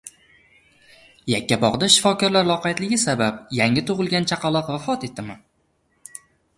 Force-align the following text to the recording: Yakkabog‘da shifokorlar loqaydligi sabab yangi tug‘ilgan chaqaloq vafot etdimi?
Yakkabog‘da 1.31 1.91
shifokorlar 1.97 2.49
loqaydligi 2.53 3.01
sabab 3.05 3.39
yangi 3.61 3.87
tug‘ilgan 3.93 4.29
chaqaloq 4.35 4.77
vafot 4.77 5.11
etdimi? 5.11 5.41